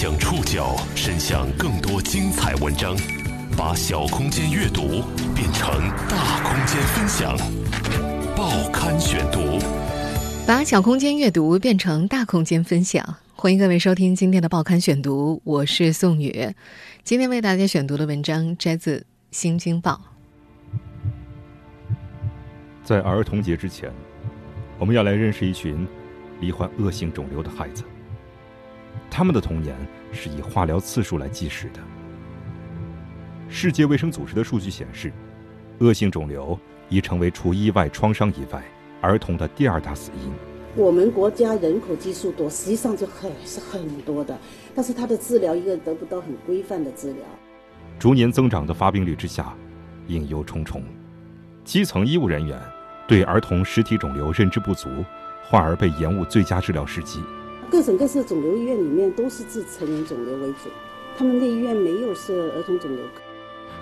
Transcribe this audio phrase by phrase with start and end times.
[0.00, 2.96] 将触角伸向更多精彩文章，
[3.56, 5.02] 把小空间阅读
[5.34, 5.68] 变成
[6.08, 7.36] 大空间分享。
[8.36, 9.58] 报刊选读，
[10.46, 13.16] 把小空间阅读变成大空间分享。
[13.34, 16.54] 欢迎各位收听今天的报刊选读，我是宋宇。
[17.02, 18.98] 今天为大家选读的文章摘自
[19.32, 20.00] 《新京报》。
[22.84, 23.92] 在儿童节之前，
[24.78, 25.84] 我们要来认识一群
[26.38, 27.82] 罹患恶性肿瘤的孩子。
[29.10, 29.76] 他们的童年
[30.12, 31.80] 是以化疗次数来计时的。
[33.48, 35.12] 世界卫生组织的数据显示，
[35.78, 36.58] 恶性肿瘤
[36.88, 38.62] 已成为除意外创伤以外
[39.00, 40.32] 儿童的第二大死因。
[40.76, 44.38] 我们国家人口基数多，实际上就很是很多的，
[44.74, 47.22] 但是它的治疗一个得不到很规范的治疗。
[47.98, 49.54] 逐年增长的发病率之下，
[50.06, 50.82] 隐忧重重。
[51.64, 52.60] 基层医务人员。
[53.08, 54.90] 对儿童实体肿瘤认知不足，
[55.42, 57.22] 患儿被延误最佳治疗时机。
[57.70, 60.70] 各省各市肿瘤医院里面都是治成人肿瘤为主，
[61.18, 63.20] 他们的医院没有设儿童肿瘤科。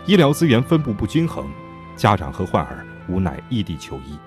[0.06, 1.46] 医疗资源分布不均衡，
[1.94, 4.18] 家长和患儿无奈异地求医，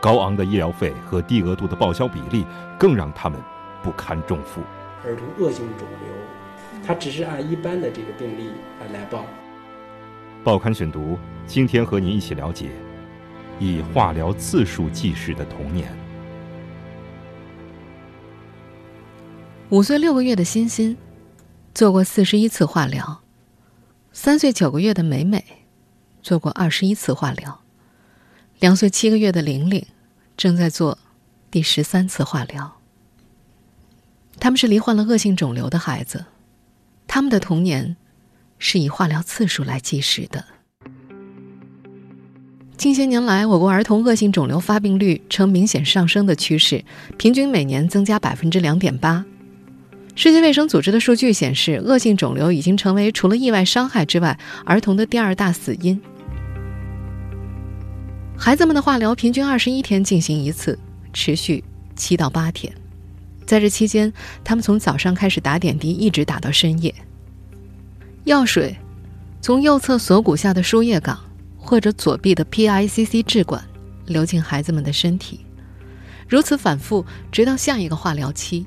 [0.00, 2.44] 高昂的医疗费和低额度的报销比例
[2.76, 3.38] 更让他们
[3.84, 4.60] 不堪重负。
[5.04, 8.50] 儿童恶性肿瘤，它只是按一般的这个病例
[8.92, 9.24] 来报。
[10.42, 12.70] 报刊选读，今天和您一起了解。
[13.60, 15.96] 以化疗次数计时的童年。
[19.72, 20.94] 五岁六个月的欣欣
[21.74, 23.22] 做过四十一次化疗，
[24.12, 25.42] 三岁九个月的美美
[26.22, 27.58] 做过二十一次化疗，
[28.60, 29.82] 两岁七个月的玲玲
[30.36, 30.98] 正在做
[31.50, 32.70] 第十三次化疗。
[34.38, 36.26] 他们是罹患了恶性肿瘤的孩子，
[37.06, 37.96] 他们的童年
[38.58, 40.44] 是以化疗次数来计时的。
[42.76, 46.84] 近些年来，我国儿童恶性肿瘤发病率呈明显上升的趋势，
[47.16, 49.24] 平均每年增加百分之两点八。
[50.14, 56.00] 世界卫生组织的数据显示，恶性肿瘤已经成为除了意外伤害之外，儿童的第二大死因。
[58.36, 60.78] 孩子们的化疗平均二十一天进行一次，
[61.12, 61.62] 持续
[61.96, 62.72] 七到八天。
[63.46, 64.12] 在这期间，
[64.44, 66.94] 他们从早上开始打点滴，一直打到深夜。
[68.24, 68.76] 药水
[69.40, 71.18] 从右侧锁骨下的输液岗。
[71.64, 73.64] 或者左臂的 PICC 质管
[74.06, 75.46] 流进孩子们的身体，
[76.28, 78.66] 如此反复，直到下一个化疗期。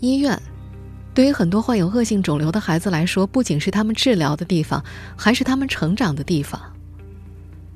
[0.00, 0.40] 医院
[1.12, 4.82] 对于很多患有恶性肿瘤的孩子来说，不仅是他们治疗的地方，
[5.16, 6.60] 还是他们成长的地方。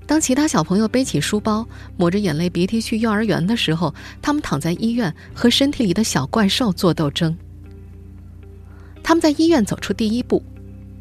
[0.07, 7.37] 当其他小朋友背起书包，抹着眼泪鼻涕去幼儿园的时候，他们躺在医院和身体里的小怪兽做斗争。
[9.03, 10.43] 他们在医院走出第一步，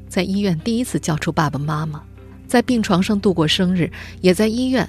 [0.07, 2.01] 在医院第一次叫出爸爸妈妈。
[2.47, 3.91] 在病床上度过生日，
[4.21, 4.87] 也在医院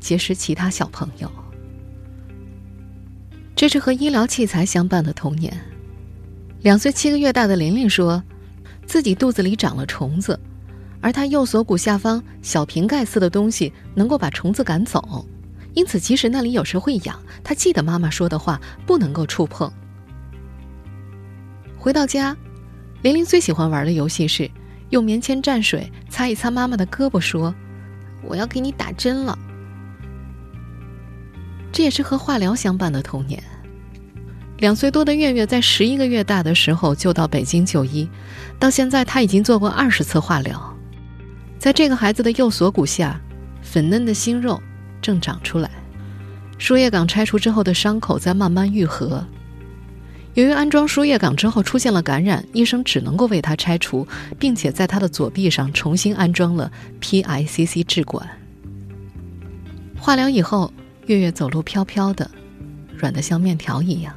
[0.00, 1.30] 结识其他小朋友。
[3.58, 5.52] 这是和医疗器材相伴的童年。
[6.60, 8.22] 两岁七个月大的玲玲说，
[8.86, 10.38] 自己肚子里长了虫子，
[11.00, 15.26] 而她右锁骨下方小瓶盖似的东西能够把虫子赶走，
[15.74, 19.68] 因此即使那里有时会痒，她记得妈妈说的话，不能够触碰。
[21.76, 22.36] 回到家，
[23.02, 24.48] 玲玲最喜欢玩的游戏是。
[24.90, 27.52] 用棉签蘸水擦一擦妈妈的胳膊，说
[28.22, 29.36] ：“我要给你打针了。”
[31.72, 33.42] 这也是和化疗相伴的童年。
[34.58, 38.08] 两岁多的月月在十一个月大的时候就到北京就医，
[38.58, 40.76] 到现在他已经做过二十次化疗。
[41.58, 43.20] 在这个孩子的右锁骨下，
[43.62, 44.60] 粉嫩的新肉
[45.00, 45.70] 正长出来，
[46.58, 49.24] 输液岗拆除之后的伤口在慢慢愈合。
[50.34, 54.06] 由于安装输液岗之后出现了感染，医生只能够为他拆除，
[54.38, 58.28] 并且在他的左臂上重新安装了 PICC 质管。
[59.98, 60.72] 化疗以后，
[61.08, 62.30] 月月走路飘飘的，
[62.94, 64.14] 软得像面条一样。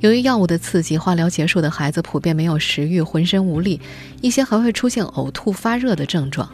[0.00, 3.78] 由于药物的刺激，化疗结束的孩子普遍没有食欲，浑身无力，
[4.22, 6.50] 一些还会出现呕吐、发热的症状。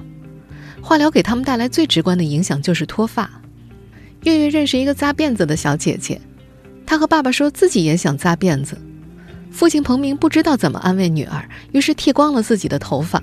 [0.80, 3.30] 化疗给他们带来最直观的影响就是脱发。
[4.24, 6.20] 月月认识一个扎辫子的小姐姐。
[6.84, 8.76] 她和爸爸说自己也想扎辫子，
[9.52, 13.22] 父亲彭明不知道怎么安慰女儿，于是剃光了自己的头发。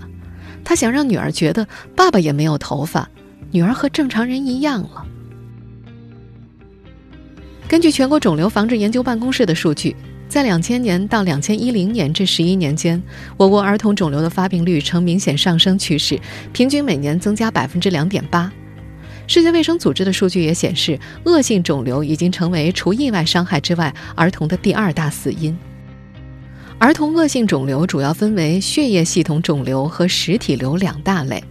[0.63, 1.67] 他想让女儿觉得
[1.97, 3.09] 爸爸也没有头发，
[3.51, 5.05] 女儿和正常人一样了。
[7.69, 9.95] 根据全国肿瘤防治研究办公室的数据，
[10.27, 12.99] 在两千年到两千一零年这十一年间，
[13.37, 16.19] 我国儿童肿瘤的发病率呈明显上升趋势，
[16.51, 18.51] 平均每年增加百分之两点八。
[19.27, 25.55] 世界卫生组织的数据也显示，恶性肿瘤已经成为除意外伤害之外儿童的第二大死因。
[26.79, 31.43] 儿童恶性肿瘤主要分为血液系统肿瘤和实体瘤两大类，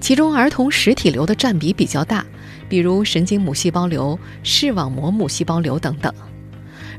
[0.00, 2.26] 其中儿童实体瘤的占比比较大，
[2.70, 6.10] 比如神经母细胞瘤、视网膜母细胞瘤等等。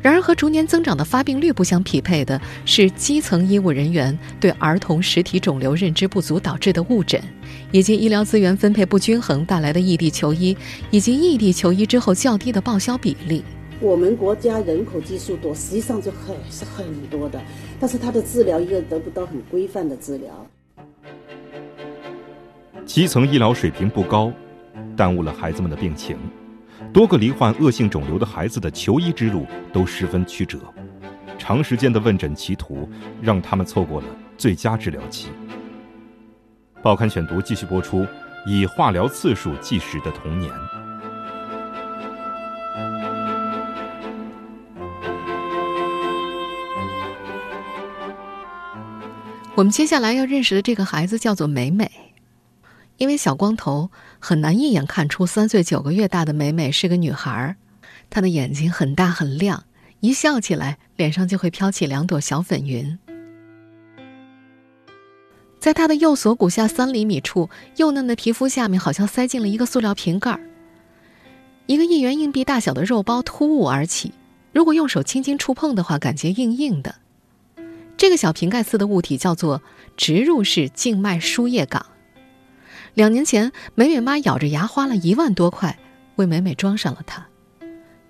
[0.02, 7.22] 然而，和逐年增长的发病率不相匹配的是基层医务人员对儿童实体肿瘤认知不足导致的误诊，
[7.72, 10.58] 以及医疗资源分配不均衡带来的异地求医，
[10.90, 13.44] 以及异地求医之后较低的报销比例。
[13.80, 17.40] 我们国家人口基数多，实际上就很是很多的，
[17.80, 20.48] 但是它的治疗一个得不到很规范的治疗。
[22.88, 24.34] 基层医疗水平不高，
[25.02, 26.16] 耽误了孩子们的病情。
[26.94, 30.60] 多个罹患恶性肿瘤的孩子的求医之路都十分曲折，
[31.40, 32.88] 长时间的问诊歧途
[33.20, 34.08] 让他们错过了
[34.38, 35.30] 最佳治疗期。
[36.84, 38.06] 报刊选读继续播出，
[38.46, 40.52] 以化疗次数计时的童年。
[49.56, 51.90] 我们接下来要认识的这个孩子叫做美美，
[53.02, 53.90] 因为小光头
[54.20, 57.56] 很难一眼看出三岁九个月大的美美是个女孩儿。
[58.12, 59.64] 她的眼睛很大很亮，
[60.02, 63.00] 一笑起来脸上就会飘起两朵小粉云。
[65.60, 70.40] 在她的右锁骨下三厘米处，幼嫩的皮肤下面好像塞进了一个塑料瓶盖儿。
[71.66, 74.14] 一个一元硬币大小的肉包突兀而起，
[74.54, 76.94] 如果用手轻轻触碰的话，感觉硬硬的。
[77.98, 79.64] 这个小瓶盖似的物体叫做
[79.98, 81.88] 植入式静脉输液港。
[82.94, 85.80] 两年前，美美妈咬着牙花了一万多块
[86.16, 87.28] 为美美装上了它。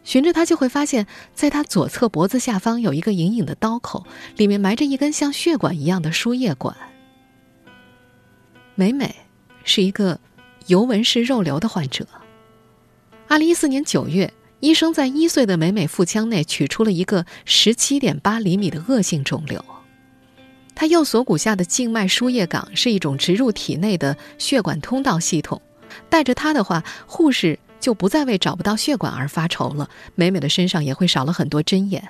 [0.03, 4.05] 循着它，就会发现，在她左侧脖子下方有一个隐隐的刀口，
[4.35, 6.75] 里面埋着一根像血管一样的输液管。
[8.75, 9.15] 美美
[9.63, 10.19] 是一个
[10.67, 12.07] 尤文氏肉瘤的患者。
[13.27, 14.33] 二零一四年九月。
[14.61, 19.65] 医生在一岁的美美腹腔内取出了一个十七点八厘米的恶性肿瘤。
[20.81, 25.61] 她右锁骨下的静脉输液港是一种植入体内的血管通道系统，
[26.09, 29.91] 带着它的话，护士就不再为找不到血管而发愁了。
[30.15, 32.07] 美美的身上也会少了很多针眼。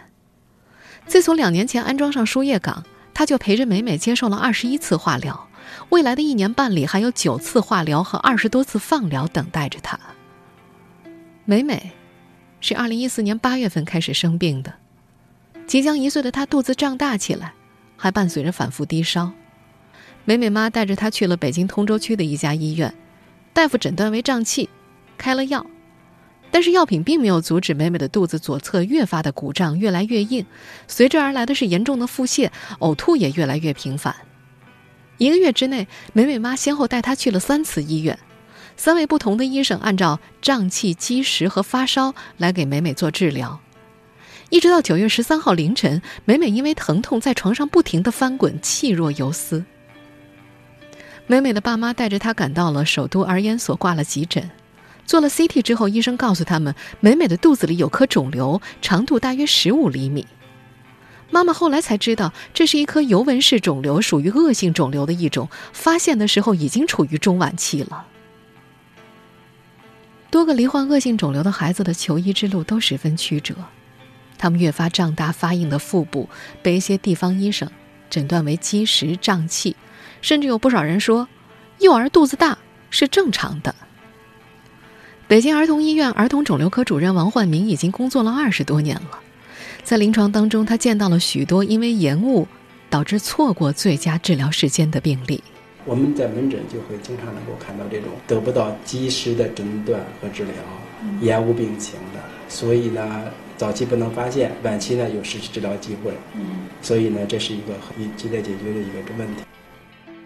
[1.06, 5.50] 自从两年前安装上输液港，她就陪着美美接受了二十一次化疗，
[5.90, 10.00] 未来的一年半里还有九次化疗和二十多次放疗等待着她。
[11.44, 11.92] 美美。
[12.62, 14.76] 是二零一四年八月份开始生病的，
[15.68, 17.54] 即将一岁的她肚子胀大起来，
[18.02, 19.32] 还伴随着反复低烧。
[20.26, 22.92] 美美妈带着她去了北京通州区的一家医院，
[23.54, 24.68] 大夫诊断为胀气，
[25.20, 25.64] 开了药，
[26.50, 30.44] 但是药品并没有阻止美美的肚子左侧越发的鼓胀，越来越硬，
[30.88, 32.50] 随之而来的是严重的腹泻，
[32.80, 34.16] 呕吐也越来越频繁。
[35.20, 38.18] 一个月之内，美美妈先后带她去了三次医院。
[38.78, 43.60] 三位不同的医生按照胀气、积食和发烧来给美美做治疗，
[44.52, 49.64] 一直到九月十三号凌晨，美美因为疼痛在床上不停地翻滚，气若游丝。
[51.26, 54.52] 美美的爸妈带着她赶到了首都儿研所挂了急诊，
[55.06, 60.28] 做了 CT 之后，医生告诉他们，美美的肚子里有颗肿瘤，长度大约十五厘米。
[61.30, 68.06] 妈妈后来才知道，这是一颗尤文氏肿瘤，属于恶性肿瘤的一种，发现的时候已经处于中晚期了。
[70.30, 73.56] 多个罹患恶性肿瘤的孩子的求医之路都十分曲折，
[74.42, 76.28] 他们越发胀大发硬的腹部
[76.64, 77.70] 被一些地方医生
[78.10, 79.76] 诊断为积食胀气，
[80.20, 81.28] 甚至有不少人说，
[81.78, 82.58] 幼儿肚子大
[82.90, 83.76] 是正常的。
[85.28, 89.20] 北京儿童医院儿童肿瘤科主任王焕明已经工作了二十多年了，
[89.84, 92.48] 在临床当中，他见到了许多因为延误
[92.90, 95.44] 导致错过最佳治疗时间的病例。
[95.86, 100.54] 我们在门诊就会经常能够看到这种得不到及时的诊断和治疗，
[101.22, 102.20] 延误病情的。
[102.50, 103.24] 所以呢，
[103.62, 106.12] 早期不能发现，晚期呢有失去治疗机会。
[106.82, 109.44] 所以呢，这是一个很亟待解决的一个问题。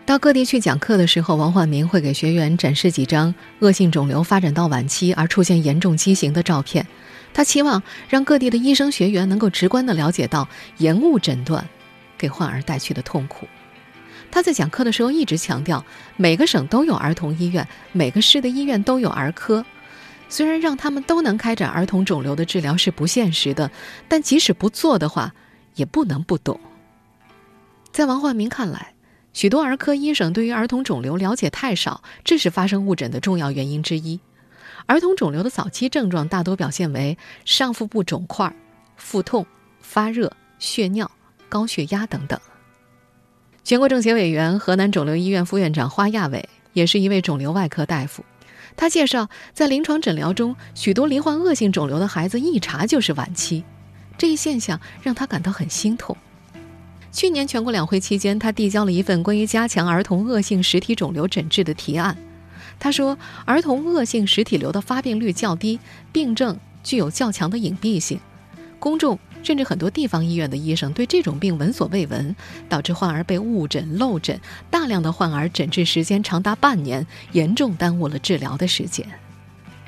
[0.05, 6.87] 到各地去讲课的时候，王焕明会给学员展示几张恶性肿瘤发展到晚期而出现严重畸形的照片。
[7.33, 11.67] 他期望让各地的医生学员能够直观地了解到延误诊断
[12.17, 13.45] 给患儿带去的痛苦。
[14.31, 15.83] 他在讲课的时候一直强调，
[16.15, 19.65] 每个省都有儿童医院，每个市的医院都有儿科。
[20.27, 23.69] 虽然让他们都能开展儿童肿瘤的治疗是不现实的，
[24.07, 25.33] 但即使不做的话，
[25.75, 26.59] 也不能不懂。
[27.91, 28.93] 在王焕明看来，
[29.33, 34.19] 许多儿科医生对于儿童肿瘤了解太少，这是发生误诊的重要原因之一。
[34.87, 38.53] 儿童肿瘤的早期症状大多表现为上腹部肿块、
[38.97, 39.45] 腹痛、
[39.79, 41.09] 发热、血尿、
[41.47, 42.39] 高血压等等。
[43.63, 48.23] 全国政协委员、河南肿瘤医院副院长花亚伟也是一位肿瘤外科大夫。
[48.77, 53.63] 他介绍，在临床诊疗中，许多罹患恶性肿瘤的孩子一查就是晚期，
[54.17, 56.15] 这一现象让他感到很心痛。
[57.11, 62.17] 去年全国两会期间，他递交了一份关于加强儿童恶性实体肿瘤诊治的提案。
[62.77, 65.79] 他说，儿童恶性实体瘤的发病率较低，
[66.11, 68.19] 病症具有较强的隐蔽性，
[68.79, 69.17] 公众。
[69.45, 72.35] 甚至很多地方医院的医生对这种病闻所未闻，
[72.67, 74.39] 导致患儿被误诊、漏诊，
[74.71, 79.05] 大量的患儿诊治时间长达半年，严重耽误了治疗的时间。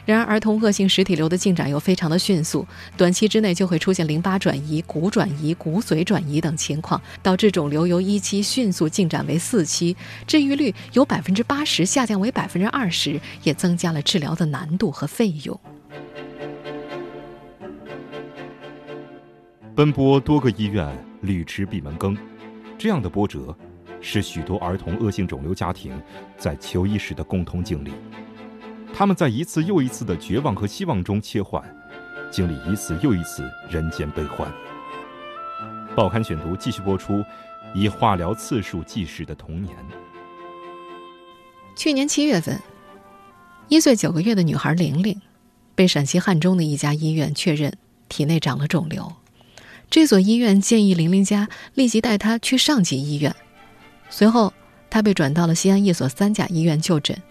[0.06, 15.60] 然而，儿童恶性实体瘤的进展又非常的迅速，短期之内就会出现淋巴转移、骨转移、骨髓转移等情况，导致肿瘤由一期迅速进展为四期，治愈率由百分之八十下降为百分之二十，也增加了治疗的难度和费用。
[19.78, 20.92] 奔波多个医院，
[21.22, 22.18] 屡吃闭门羹，
[22.80, 23.56] 这样的波折，
[24.02, 26.02] 是许多儿童恶性肿瘤家庭
[26.36, 27.92] 在求医时的共同经历。
[28.92, 31.64] 他们在一次又一次的绝望和希望中切换，
[32.32, 34.52] 经历一次又一次人间悲欢。
[35.96, 37.24] 报刊选读继续播出，
[37.76, 39.78] 以化疗次数计时的童年。
[41.76, 42.60] 去年七月份，
[43.68, 45.22] 一岁九个月的女孩玲玲，
[45.76, 47.72] 被陕西汉中的一家医院确认
[48.10, 49.14] 体内长了肿瘤。
[49.90, 53.36] 这所医院建议玲玲家立即带她去上级医院。
[54.10, 54.54] 随后，
[54.90, 57.22] 她被转到了西安一所三甲医院就诊。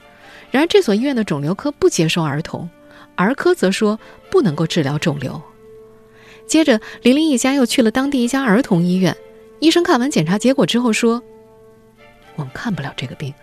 [0.50, 2.68] 然而，这所医院的肿瘤科不接收儿童，
[3.14, 3.98] 儿科则说
[4.30, 5.40] 不能够治疗肿瘤。
[6.46, 9.16] 接着，玲玲一家又去了当地一家儿童医院，
[9.60, 11.22] 医生看完检查结果之后说
[12.36, 13.34] ：“我们看不了这个病，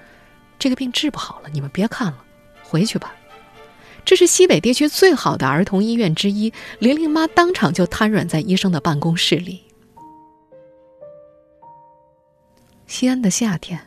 [0.58, 2.24] 这个病治不好了，你们别看了，
[2.64, 3.14] 回去吧。”
[4.06, 9.64] 这是西北地区最好的儿童医院之一，玲玲妈当场就瘫软在医生的办公室里。
[12.86, 13.80] 西安的夏天，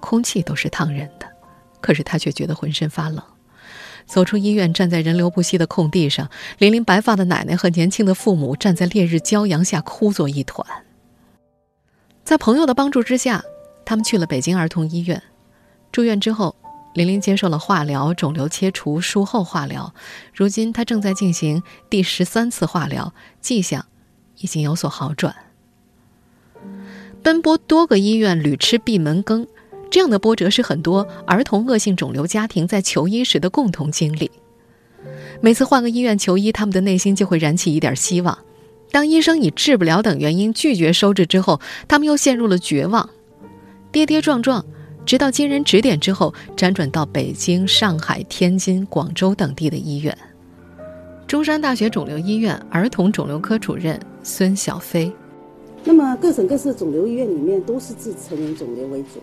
[0.00, 1.26] 空气都是烫人的。
[1.80, 3.22] 可是她却觉得浑身发冷。
[4.04, 10.66] 走出医院，站在人流不息的空地上，玲玲白发的奶奶和年轻的父母站在烈日骄阳下哭作一团。
[12.24, 13.44] 在朋友的帮助之下，
[13.84, 15.22] 他们去了北京儿童医院。
[15.92, 16.54] 住院之后，
[17.00, 19.94] 玲玲接受了化疗、肿瘤切除、术后化疗。
[20.34, 23.86] 如今，她正在进行第十三次化疗，迹象
[24.36, 25.34] 已经有所好转。
[27.22, 29.46] 奔波多个医院，屡吃闭门羹。
[29.90, 34.30] 这样的波折是很多儿童恶性肿瘤家庭在求医时的共同经历。
[35.40, 38.38] 每次换个医院求医，他们的内心就会燃起一点希望。
[38.90, 43.08] 当医生以治不了等原因拒绝收治之后，他们又陷入了绝望，
[43.90, 44.66] 跌跌撞撞，
[45.06, 50.16] 直到经人指点之后，辗转到北京、上海、天津、广州等地的医院。
[51.26, 55.12] 中山大学肿瘤医院儿童肿瘤科主任孙小飞。
[55.84, 59.20] 那么各省各市肿瘤医院里面都是治成人肿瘤为主。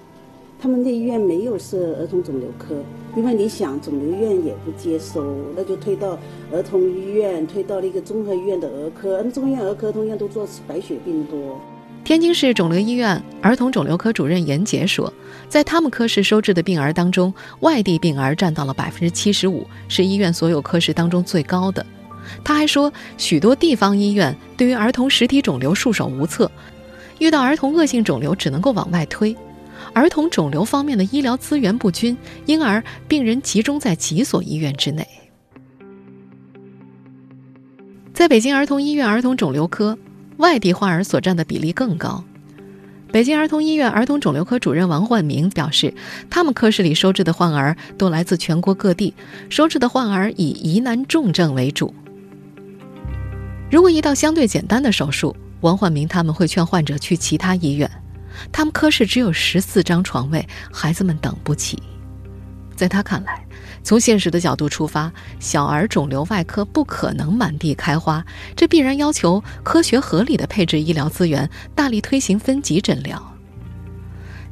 [0.60, 2.74] 他们的医院没有设儿童肿瘤科，
[3.16, 5.24] 因为你想肿瘤医院也不接收，
[5.56, 6.18] 那就推到
[6.52, 9.22] 儿童医院，推到了一个综合医院的儿科。
[9.22, 11.62] 嗯，综合医院儿科通常都做白血病多。
[12.08, 15.14] 天津市肿瘤医院儿童肿瘤科主任严杰说，
[15.50, 21.86] 在他们科室收治的病儿当中，外地病儿占到了百分之七十五，是医院所有科室当中最高的。
[22.46, 26.50] 他还说，许多地方医院对于儿童实体肿瘤束手无策，
[27.20, 29.36] 遇到儿童恶性肿瘤只能够往外推。
[29.92, 35.06] 儿童肿瘤方面的医疗资源不均，因而病人集中在几所医院之内。
[38.14, 39.98] 在北京儿童医院儿童肿瘤科，
[40.38, 42.24] 外地患儿所占的比例更高。
[43.12, 45.94] 北京儿童医院儿童肿瘤科主任王焕明表示，
[46.30, 49.14] 他们科室里收治的患儿都来自全国各地，
[49.50, 51.94] 收治的患儿以疑难重症为主。
[53.72, 57.90] 如果一道相对简单的手术，王焕明他们会劝患者去其他医院。
[58.52, 61.82] 他们科室只有十四张床位，孩子们等不起。
[62.76, 63.44] 在他看来，
[63.88, 73.34] 从现实的角度出发，小儿肿瘤外科不可能满地开花，这必然要求科学合理的配置医疗资源，大力推行分级诊疗。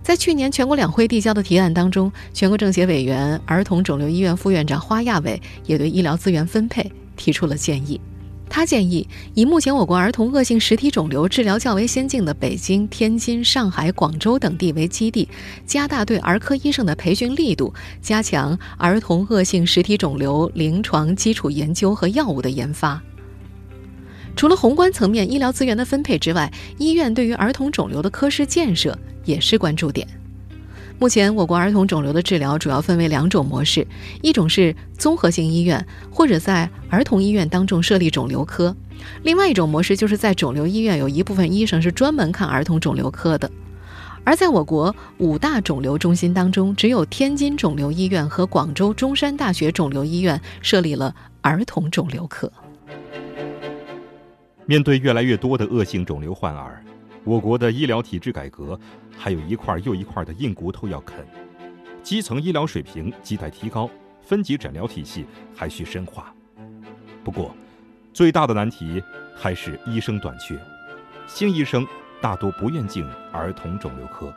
[0.02, 8.00] 在去年全国两会递交的提案当中，全国政协委员、儿童肿瘤医院副院长花亚伟也对医疗资源分配提出了建议。
[8.48, 15.28] 他建议以目前我国儿童恶性实体肿瘤治疗较为先进的北京、天津、上海、广州等地为基地，
[15.66, 23.02] 加大对儿科医生的培训力度，加强儿童恶性实体肿瘤临床基础研究和药物的研发。
[24.38, 30.08] 除了宏观层面医疗资源的分配之外，医院对于儿童肿瘤的科室建设也是关注点。
[30.98, 33.86] 目前，我国儿童肿瘤的治疗主要分为两种模式：
[34.22, 38.74] 一种是综合性医院，或者在儿童医院当中设立肿瘤科；
[39.24, 43.52] 另外一种模式就是在肿瘤医院有一部分医生是专门看儿童肿瘤科的。
[44.24, 52.52] 而在我国五大肿瘤中心当中，只有天津肿瘤医院和广州中山大学肿瘤医院设立了儿童肿瘤科。
[54.66, 56.82] 面对越来越多的恶性肿瘤患儿。
[57.24, 58.80] 我国的医疗体制改革
[59.18, 61.26] 还有一块又一块的硬骨头要啃，
[62.04, 63.90] 基层医疗水平亟待提高，
[64.22, 66.34] 分级诊疗体系还需深化。
[67.24, 67.56] 不过，
[68.14, 69.02] 最大的难题
[69.36, 70.60] 还是医生短缺，
[71.28, 71.86] 新医生
[72.22, 74.32] 大多不愿进儿童肿瘤科。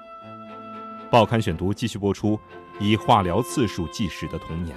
[1.10, 2.38] 报刊选读继续播出，
[2.80, 4.76] 以化疗次数计时的童年。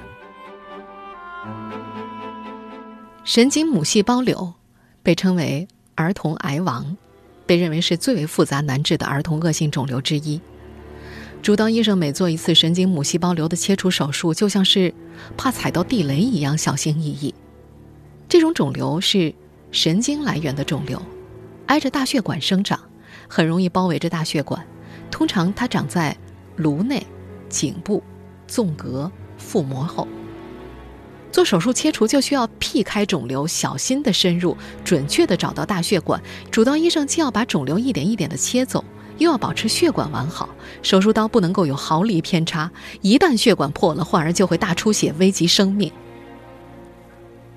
[3.23, 4.53] 神经母细胞瘤
[5.03, 6.97] 被称为儿童癌王，
[7.45, 10.39] 被认为是最为复杂难治的儿童恶性肿瘤之一。
[11.41, 14.93] 主刀医生每做一次神经母细胞瘤的切除手术，就像是
[15.35, 17.33] 怕踩到地雷一样小心翼翼。
[18.29, 19.33] 这种肿瘤是
[19.71, 21.01] 神经来源的肿瘤，
[21.65, 22.79] 挨着大血管生长，
[23.27, 24.65] 很容易包围着大血管。
[25.09, 26.15] 通常它长在
[26.55, 27.05] 颅内、
[27.49, 28.03] 颈部、
[28.47, 30.07] 纵隔、腹膜后。
[31.31, 36.21] 做手术切除就需要避开肿瘤，小心的深入，准确的找到大血管。
[36.51, 38.83] 主刀医生既要把肿瘤一点一点的切走。
[39.17, 40.49] 又要保持血管完好，
[40.81, 42.71] 手术刀不能够有毫厘偏差。
[43.01, 45.91] 一旦血管破了，患儿就会大出血，危及生命。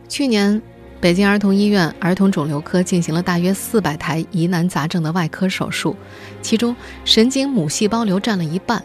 [0.06, 0.60] 去年，
[1.00, 5.96] 北京儿童医院儿童肿瘤科进行了大约四百台疑难杂症的外科手术，
[6.42, 8.84] 其中神经母细胞瘤占了一半。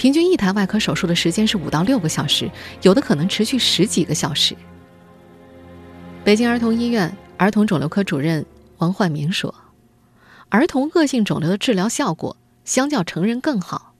[0.00, 4.56] 平均一台外科手术的时间是五到六个小时，有的可能持续十几个小时。
[6.24, 8.46] 北京儿童医院儿童肿瘤科主任
[8.78, 9.54] 王焕明说。
[10.48, 13.92] 儿童恶性肿瘤的治疗效果相较成人更好，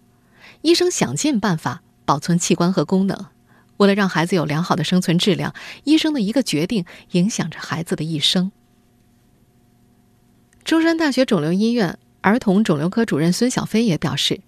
[0.62, 3.26] 医生想尽办法保存器官和功能。
[3.76, 5.54] 为了让孩子有良好的生存质量，
[5.84, 8.50] 医生的一个决定影响着孩子的一生。
[10.64, 14.40] 中山大学肿瘤医院儿童肿瘤科主任孙晓飞也表示，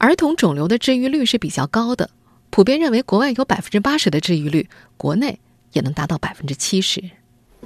[0.00, 2.08] 儿童肿瘤的治愈率是比较高的，
[2.48, 4.66] 普遍认为国外有百分之八十的治愈率，
[4.96, 5.38] 国内
[5.74, 7.02] 也能达到百分之七十。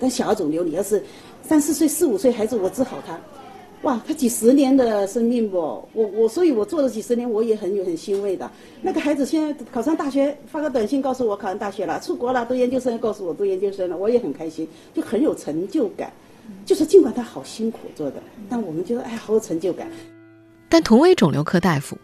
[0.01, 1.01] 但小儿肿瘤，你要是
[1.45, 3.17] 三四岁、四五岁孩子，我治好他。
[3.83, 5.59] 哇，他几十年的生命不？
[5.93, 8.51] 我我，所以我做了几十年，我也很有很欣慰的。
[8.83, 16.13] 那个孩子现在考上大学，发个短信告诉我考上大学了，出国了，读研究生，告诉我读研究生了，我也很开心，就很有成就感。
[16.67, 19.89] 就是尽管他好辛苦做的，但我们觉得哎，好有成就感。
[20.69, 21.97] 但同为肿瘤科大夫，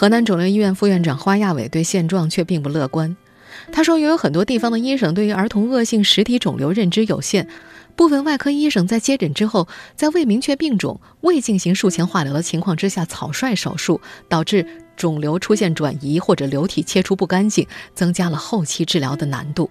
[0.00, 3.16] 河南肿瘤医院副院长花亚伟对现状却并不乐观。
[3.72, 7.48] 他说，由于很多地方的医生对于儿童恶性实体肿瘤认知有限。
[7.96, 14.64] 部分外科医生在接诊之后，在未明确病种、未进行术前化疗的情况之下草率手术，导致
[14.96, 19.68] 肿瘤出现转移或者瘤体切除不干净，增加了后期治疗的难度。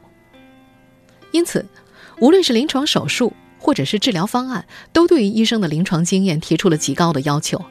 [1.31, 1.65] 因此，
[2.19, 7.63] 无论是临床手术或者是治疗方案，都对于医生的临床经验提出了极高的要求。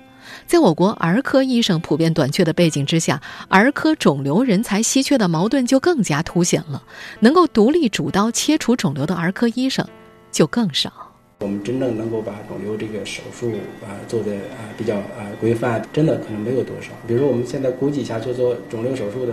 [0.47, 6.83] 在我国儿科医生普遍短缺的背景之下，儿科肿瘤人才稀缺的矛盾就更加凸显了。
[7.21, 9.87] 能够独立主刀切除肿瘤的儿科医生。
[10.33, 10.93] 就更少。
[11.41, 16.89] 我们真正能够把肿瘤这个手术啊做的啊比较啊规范，真的可能没有多少。
[17.07, 19.33] 比如说我们现在估计一下，做做肿瘤手术的，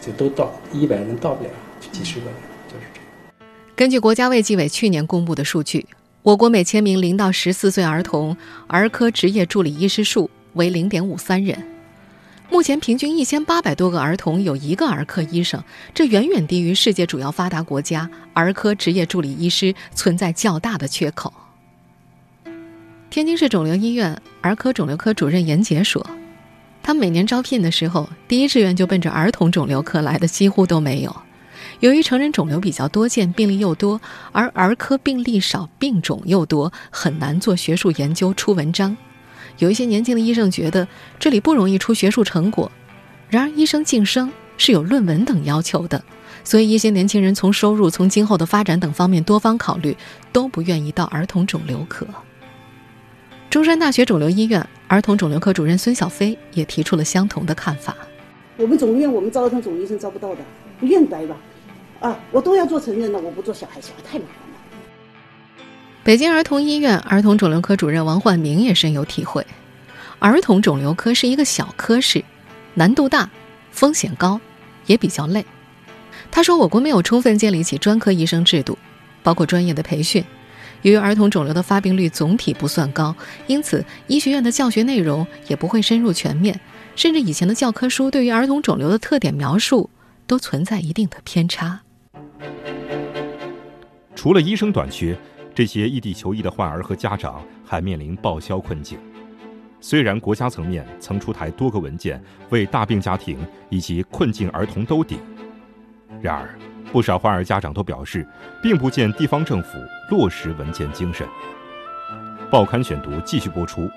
[0.00, 1.50] 就都到一百人到不了，
[1.90, 2.34] 几十个人
[2.68, 3.48] 就是这样。
[3.74, 5.86] 根据国家卫计委去年公布的数据，
[6.22, 8.36] 我国每千名零到十四岁儿童
[8.68, 11.66] 儿科执业助理医师数为零点五三人。
[12.48, 15.60] 目前平均一千八百多个儿童有一个儿科医生，
[15.92, 21.32] 这远远低于世界主要发达国家儿科执业助理医师存在较大的缺口。
[23.10, 26.08] 天津市肿瘤医院儿科肿瘤科主任严杰说
[26.84, 31.22] ：“他每年招聘的时候，第一志愿就奔着儿童肿瘤科来的几乎都没有。
[31.82, 38.96] 由于成人肿瘤比较多见，病例又多，而儿科病例少，病种又多，很难做学术研究出文章。”
[39.58, 40.86] 有一些年轻的医生觉得
[41.18, 42.70] 这里不容易出学术成果，
[43.28, 46.00] 然而医生晋升是有论文等要求的，
[46.44, 49.96] 所以一些年轻人从收入、从今后的发展等方面多方考虑，
[50.32, 52.06] 都不愿意到儿童肿瘤科。
[53.50, 57.96] 中山大学肿瘤医院儿童肿瘤科主任孙晓飞也提出了相同的看法：
[58.56, 60.40] 我们总医院我们招儿童肿瘤医生招不到的，
[60.78, 61.34] 不愿待吧？
[62.02, 64.36] 啊，我都要做成人了，我不做小孩，小孩太麻烦。
[66.04, 69.46] 北京儿童医院儿童肿瘤科主任王焕明也深有体会，
[70.18, 72.24] 儿童肿瘤科是一个小科室，
[72.74, 73.30] 难度大，
[73.70, 74.40] 风险高，
[74.86, 75.46] 也比较累。
[76.30, 78.76] 他说：“我国没有充分建立起专科医生制度，
[79.22, 80.24] 包括专业的培训。
[80.82, 83.14] 由于儿童肿瘤的发病率总体不算高，
[83.46, 86.58] 因此医学院的教学内容也不会深入全面，
[86.96, 89.88] 甚至以前的教科书对于儿童肿瘤的特点描述
[90.26, 91.80] 都存在一定的偏差。”
[94.22, 95.18] 除了医生短缺。
[95.52, 98.96] 这些异地求医的患儿和家长还面临报销困境。
[99.80, 103.36] 虽然国家层面曾出台多个文件为大病家庭
[103.68, 105.18] 以及困境儿童兜底，
[106.22, 106.56] 然而
[106.92, 108.24] 不少患儿家长都表示，
[108.62, 109.70] 并不见地方政府
[110.08, 111.26] 落实文件精神。
[112.48, 113.90] 报刊选读继续播出：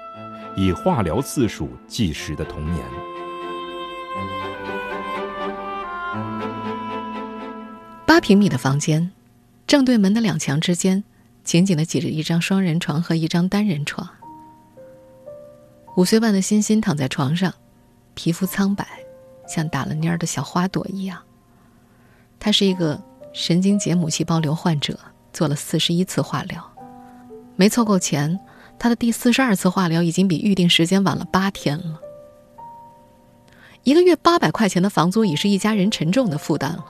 [0.56, 2.84] 以化疗次数计时的童年。
[8.08, 9.12] 八平米的房间，
[9.68, 11.04] 正对门的两墙之间。
[11.44, 14.10] 紧紧的挤着一张双人床和一张单人床。
[15.96, 17.54] 五岁半的欣欣躺在床上，
[18.16, 18.84] 皮肤苍白，
[19.48, 21.22] 像打了蔫儿的小花朵一样。
[22.40, 23.00] 她是一个
[23.32, 24.98] 神经节母细胞瘤患者，
[25.32, 26.68] 做了四十一次化疗，
[27.56, 28.40] 没凑够钱，
[28.80, 32.00] 她的第四十二次化疗已经比预定时间晚了八天了。
[33.84, 36.84] 一个月八百块钱的房租已是一家人沉重的负担了。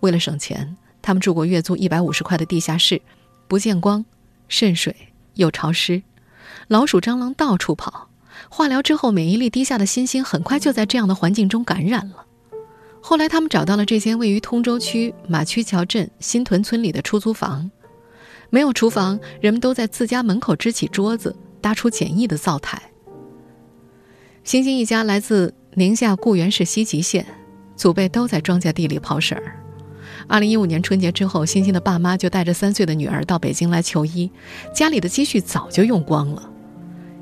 [0.00, 3.02] 为了省钱，他们住过月租一百五十块的地下室，
[3.46, 4.06] 不见光，
[4.48, 4.96] 渗水
[5.34, 6.02] 又潮湿，
[6.66, 8.08] 老鼠蟑螂到处跑。
[8.48, 12.24] 化疗之后，免疫力低下的欣欣很快就在这样的环境中感染了。
[13.02, 17.70] 后来，他们找到了这间位于通州区马曲桥镇新屯村里的出租房，
[18.48, 22.82] 没有厨房，人们都在自家门口支起桌子，搭出简易的灶台。
[24.42, 27.26] 欣欣一家来自宁夏固原市西吉县，
[27.76, 29.60] 祖辈都在庄稼地里刨食儿。
[30.26, 34.30] 二零一五年春节之后，欣欣的爸妈就带着三岁的女儿到北京来求医，
[34.74, 36.50] 家里的积蓄早就用光了。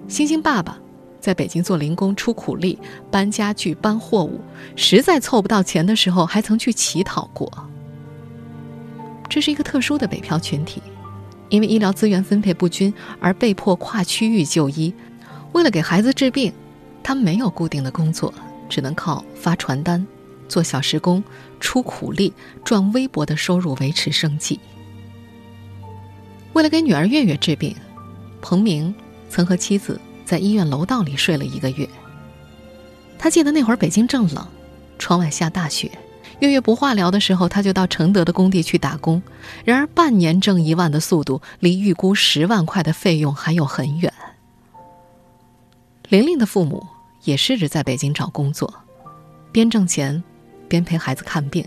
[0.08, 0.78] 欣欣爸爸。
[1.20, 2.76] 在北京做零工出苦力，
[3.08, 4.40] 搬家具、搬货物，
[4.74, 7.48] 实在凑不到钱的时候，还曾去乞讨过。
[9.28, 10.82] 这是一个特殊的北漂群体，
[11.48, 14.92] 因为医疗资源分配不均而被迫跨区域就医。
[15.52, 16.52] 为了给孩子治病，
[17.04, 18.34] 他没有固定的工作，
[18.68, 20.04] 只能靠发传单、
[20.48, 21.22] 做小时工、
[21.62, 24.60] 出苦力赚微薄的收入维持生计。
[26.52, 27.74] 为了给女儿月月治病，
[28.42, 28.94] 彭明
[29.30, 29.98] 曾和妻子。
[30.24, 31.86] 在医院楼道里睡了一个月。
[33.18, 34.46] 他记得那会儿北京正冷，
[34.98, 35.90] 窗外下大雪。
[36.38, 39.22] 月月不化疗的时候，他就到承德的工地去打工。
[39.62, 44.10] 然而半年挣一万的速度，离预估十万块的费用还有很远。
[46.08, 46.86] 玲玲的父母
[47.24, 48.72] 也试着在北京找工作，
[49.50, 50.24] 边挣钱，
[50.72, 51.62] 边陪孩子看病。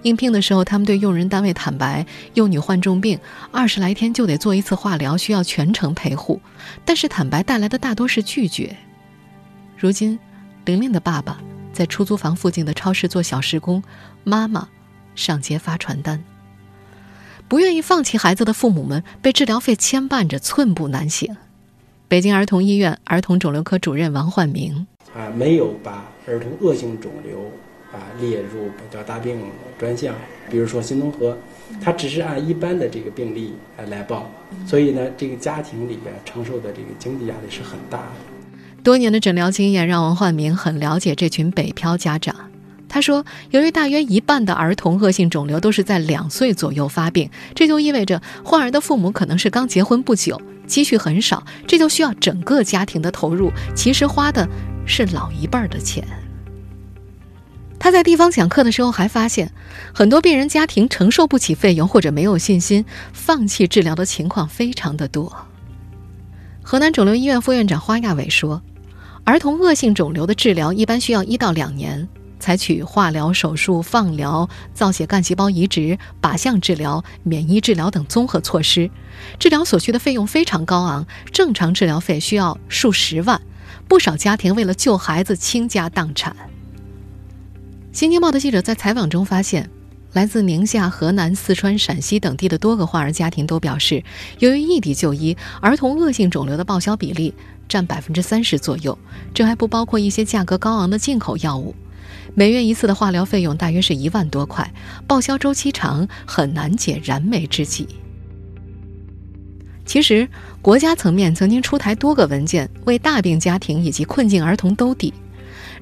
[0.00, 6.40] 应聘的时候，他们对用人单位坦白，幼女患重病，二十来天就得做一次化疗，需要全程陪护。
[6.86, 8.74] 但是坦白带来的大多是拒绝。
[9.76, 10.18] 如今，
[10.64, 11.38] 玲玲的爸爸
[11.74, 13.82] 在出租房附近的超市做小时工，
[14.24, 14.66] 妈妈
[15.14, 16.24] 上街发传单。
[17.46, 21.36] 不愿意放弃孩子的父母们被治疗费牵绊着，寸步难行。
[22.08, 27.52] 北京儿童医院儿童肿瘤科主任王焕明啊，没有把儿童恶性肿瘤。
[27.92, 29.38] 啊，列入百条大病
[29.78, 30.14] 专项，
[30.50, 31.36] 比如说新农合，
[31.80, 33.52] 它只是按一般的这个病例
[33.90, 34.30] 来报，
[34.66, 38.82] 所以呢，这个家庭里边承受的这个经济压力是很大的。
[38.82, 42.34] 多年的诊疗经验让王焕明很了解这群北漂家长。
[42.88, 54.46] 他说，由于大约一半的儿童恶性肿瘤都是在两岁左右发病，这就意味着患儿的父母可能是刚结婚不久，积蓄很少，这就需要整个家庭的投入，其实花的
[54.84, 56.04] 是老一辈儿的钱。
[57.82, 59.50] 他在地方讲课的时候还发现，
[59.92, 65.36] 很多病人家庭承受不起费用或者没有信心，放弃治疗的情况非常的多。
[66.62, 68.62] 河南肿瘤医院副院长花亚伟说
[69.26, 78.88] ：“儿童恶性肿瘤的治疗一般需要一到两年，采取化疗、手术、放疗、造血干细胞移植、靶向治疗、免疫治疗等综合措施，
[79.40, 83.42] 治疗所需的费用非常高昂，正常治疗费需要数十万，
[83.88, 86.36] 不少家庭为了救孩子倾家荡产。”
[87.92, 89.68] 《新京报》的记者在采访中发现，
[90.14, 94.02] 来自宁夏、河南、四川、陕西等地的多个患儿家庭都表示，
[94.38, 97.34] 由于异地就医，儿童恶性肿瘤的报销比例
[97.68, 98.98] 占百分之三十左右。
[99.34, 101.74] 这还不包括一些价格高昂的进口药物。
[102.34, 104.72] 每月一次的化疗费用大约是一万多块，
[105.06, 107.86] 报销周期长，很难解燃眉之急。
[109.84, 110.26] 其实，
[110.62, 115.12] 国家层面曾经出台多个文件，为大病家庭以及困境儿童兜底。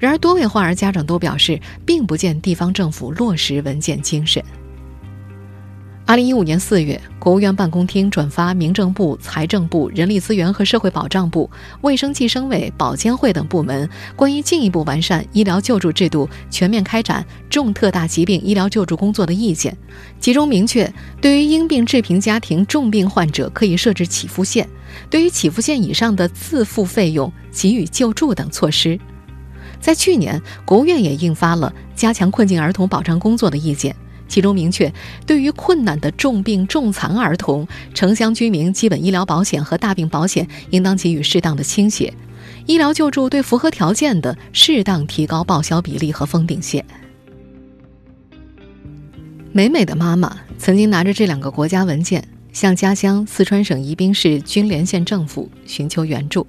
[0.01, 4.43] 然而，多位患儿家长都表示，并不见地方政府落实文件精神。
[6.07, 11.49] 二零一五年四月，国务院办公厅转发民政部、财政部、人力资源和社会保障部、
[11.83, 19.77] 卫生计生委、保监会等部门关于进一步完善医疗救助制度、全面开展重特大疾病医疗救助工作的意见，
[20.19, 24.67] 其中明确，对于因病致贫家庭重病患者可以设置起付线，
[25.11, 28.99] 对于起付线以上的自付费用给予救助等措施。
[29.81, 33.97] 在去年，国务院也印发了加强困境儿童保障工作的意见，
[34.29, 34.93] 其中明确，
[35.27, 42.13] 对于困难的重病重残儿童，城乡居民基本医疗保险和大病保险应当给予适当的倾斜，
[42.67, 46.85] 医疗救助对符合条件的适当提高报销比例和封顶线。
[49.53, 56.47] 美美的妈妈曾经拿着这两个国家文件，向家乡四川省宜宾市筠连县政府寻求援助。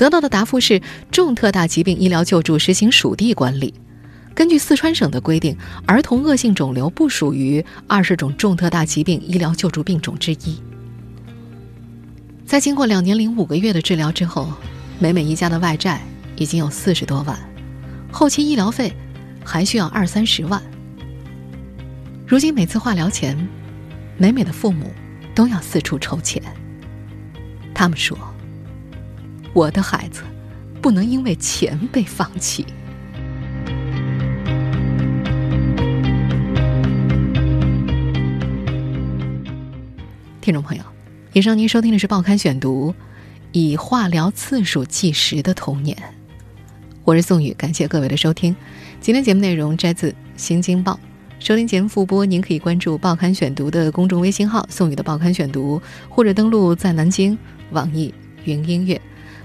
[0.00, 0.80] 得到的答复是，
[1.12, 3.74] 重特大疾病医疗救助实行属地管理。
[4.34, 10.58] 根据四川省的规定，儿童恶性肿瘤不属于二十种重特大疾病医疗救助病种之一。
[12.46, 14.50] 在经过两年零五个月的治疗之后，
[14.98, 16.00] 美美一家的外债
[16.36, 17.38] 已经有四十多万，
[18.10, 18.90] 后期医疗费
[19.44, 20.62] 还需要二三十万。
[22.26, 23.36] 如今每次化疗前，
[24.16, 24.90] 美美的父母
[25.34, 26.42] 都要四处筹钱。
[27.74, 28.16] 他们说
[29.52, 30.22] ：“我的孩子
[30.80, 32.64] 不能因为钱被放弃。”
[40.40, 40.82] 听众朋友，
[41.32, 42.92] 以上您收听的是《报刊选读》，
[43.52, 45.96] 以化疗次数计时的童年。
[47.04, 48.56] 我是宋宇，感谢各位的收听。
[49.00, 50.92] 今天节目内容摘自《新京报》，
[51.38, 57.36] 收听节目复播，您可以关注《报刊选读》的公众微信号“宋宇的报刊选读”，或者登录在南京
[57.70, 58.12] 网易
[58.44, 59.00] 云音乐。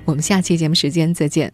[0.05, 1.51] 我们下期节目时间再见。